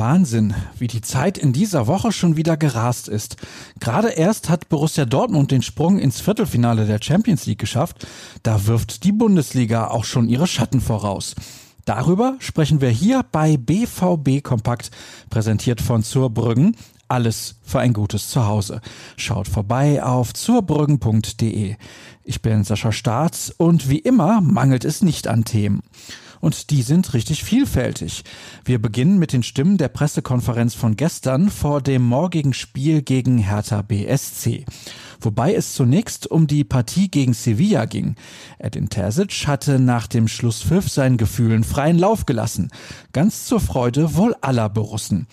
[0.00, 3.36] Wahnsinn, wie die Zeit in dieser Woche schon wieder gerast ist.
[3.80, 8.06] Gerade erst hat Borussia Dortmund den Sprung ins Viertelfinale der Champions League geschafft.
[8.42, 11.34] Da wirft die Bundesliga auch schon ihre Schatten voraus.
[11.84, 14.90] Darüber sprechen wir hier bei BVB Kompakt,
[15.28, 16.76] präsentiert von Zurbrüggen.
[17.08, 18.80] Alles für ein gutes Zuhause.
[19.18, 21.76] Schaut vorbei auf zurbrüggen.de.
[22.24, 25.82] Ich bin Sascha Staats und wie immer mangelt es nicht an Themen
[26.40, 28.24] und die sind richtig vielfältig.
[28.64, 33.82] Wir beginnen mit den Stimmen der Pressekonferenz von gestern vor dem morgigen Spiel gegen Hertha
[33.82, 34.64] BSC.
[35.20, 38.16] Wobei es zunächst um die Partie gegen Sevilla ging.
[38.58, 42.70] Edin Terzic hatte nach dem Schlusspfiff seinen Gefühlen freien Lauf gelassen.
[43.12, 45.26] Ganz zur Freude wohl aller Borussen.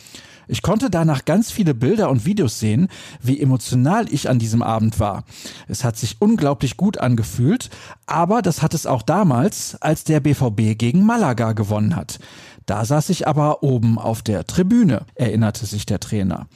[0.47, 2.87] Ich konnte danach ganz viele Bilder und Videos sehen,
[3.21, 5.25] wie emotional ich an diesem Abend war.
[5.67, 7.69] Es hat sich unglaublich gut angefühlt,
[8.05, 12.19] aber das hat es auch damals, als der BVB gegen Malaga gewonnen hat.
[12.65, 16.47] Da saß ich aber oben auf der Tribüne, erinnerte sich der Trainer.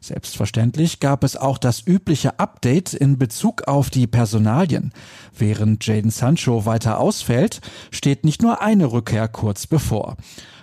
[0.00, 4.92] Selbstverständlich gab es auch das übliche Update in Bezug auf die Personalien.
[5.36, 10.16] Während Jaden Sancho weiter ausfällt, steht nicht nur eine Rückkehr kurz bevor.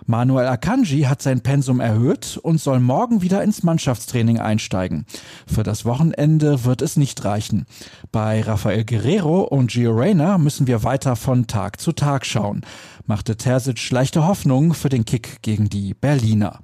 [0.08, 5.06] Manuel Akanji hat sein Pensum erhöht und soll morgen wieder ins Mannschaftstraining einsteigen.
[5.48, 7.66] Für das Wochenende wird es nicht reichen.
[8.12, 12.62] Bei Rafael Guerrero und Gio Reyna müssen wir weiter von Tag zu Tag schauen,
[13.08, 16.60] machte Terzic leichte Hoffnung für den Kick gegen die Berliner.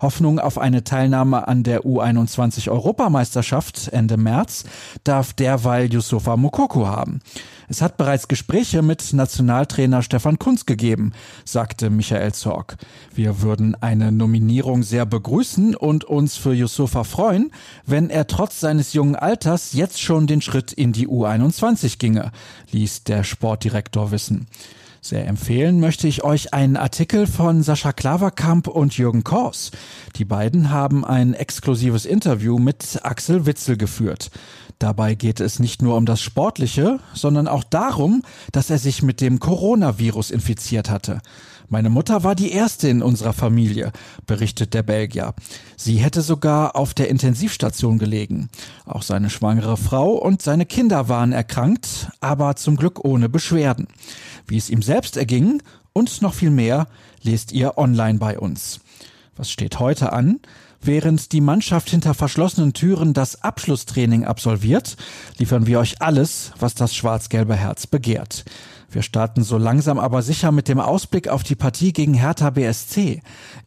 [0.00, 4.64] Hoffnung auf eine Teilnahme an der U21 Europameisterschaft Ende März
[5.04, 7.20] darf derweil Yusufa Mokoko haben.
[7.68, 11.12] Es hat bereits Gespräche mit Nationaltrainer Stefan Kunz gegeben,
[11.44, 12.76] sagte Michael Zorg.
[13.14, 17.50] Wir würden eine Nominierung sehr begrüßen und uns für Yusufa freuen,
[17.86, 22.32] wenn er trotz seines jungen Alters jetzt schon den Schritt in die U21 ginge,
[22.70, 24.46] ließ der Sportdirektor wissen.
[25.04, 29.70] Sehr empfehlen möchte ich euch einen Artikel von Sascha Klaverkamp und Jürgen Kors.
[30.16, 34.30] Die beiden haben ein exklusives Interview mit Axel Witzel geführt.
[34.78, 39.20] Dabei geht es nicht nur um das Sportliche, sondern auch darum, dass er sich mit
[39.20, 41.20] dem Coronavirus infiziert hatte.
[41.68, 43.92] Meine Mutter war die erste in unserer Familie,
[44.26, 45.34] berichtet der Belgier.
[45.76, 48.48] Sie hätte sogar auf der Intensivstation gelegen.
[48.84, 53.88] Auch seine schwangere Frau und seine Kinder waren erkrankt, aber zum Glück ohne Beschwerden.
[54.46, 55.62] Wie es ihm selbst erging
[55.92, 56.86] und noch viel mehr,
[57.22, 58.80] lest ihr online bei uns.
[59.36, 60.40] Was steht heute an?
[60.80, 64.96] Während die Mannschaft hinter verschlossenen Türen das Abschlusstraining absolviert,
[65.38, 68.44] liefern wir euch alles, was das schwarz-gelbe Herz begehrt.
[68.94, 73.22] Wir starten so langsam aber sicher mit dem Ausblick auf die Partie gegen Hertha BSC.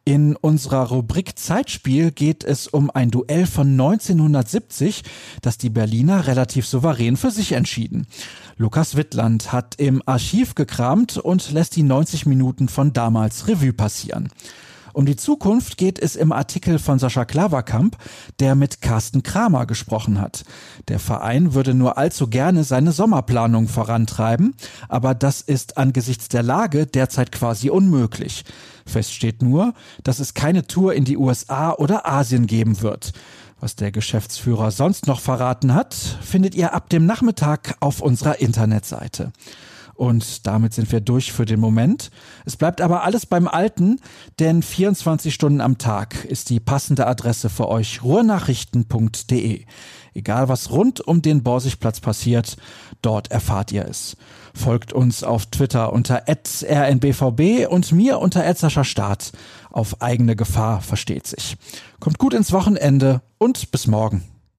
[0.06, 5.04] In unserer Rubrik Zeitspiel geht es um ein Duell von 1970,
[5.42, 8.08] das die Berliner relativ souverän für sich entschieden.
[8.56, 14.30] Lukas Wittland hat im Archiv gekramt und lässt die 90 Minuten von damals Revue passieren.
[14.98, 17.98] Um die Zukunft geht es im Artikel von Sascha Klaverkamp,
[18.40, 20.44] der mit Carsten Kramer gesprochen hat.
[20.88, 24.56] Der Verein würde nur allzu gerne seine Sommerplanung vorantreiben,
[24.90, 28.44] aber das ist angesichts der Lage derzeit quasi unmöglich.
[28.88, 33.14] Fest steht nur, dass es keine Tour in die USA oder Asien geben wird.
[33.60, 39.32] Was der Geschäftsführer sonst noch verraten hat, findet ihr ab dem Nachmittag auf unserer Internetseite.
[39.98, 42.12] Und damit sind wir durch für den Moment.
[42.46, 44.00] Es bleibt aber alles beim Alten,
[44.38, 49.66] denn 24 Stunden am Tag ist die passende Adresse für euch ruhrnachrichten.de.
[50.14, 52.58] Egal was rund um den Borsigplatz passiert,
[53.02, 54.18] dort erfahrt ihr es.
[54.54, 58.44] Folgt uns auf Twitter unter rnbvb und mir unter
[58.84, 59.32] Start.
[59.72, 61.58] Auf eigene Gefahr versteht sich.
[62.00, 64.37] Kommt gut ins Wochenende und bis morgen.